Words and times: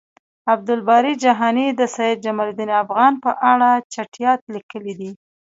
عبد 0.51 0.69
الباری 0.75 1.13
جهانی 1.23 1.67
د 1.73 1.81
سید 1.95 2.17
جمالدین 2.25 2.71
افغان 2.83 3.13
په 3.23 3.31
اړه 3.51 3.69
چټیات 3.93 4.41
لیکلی 4.55 4.93
دی 4.99 5.11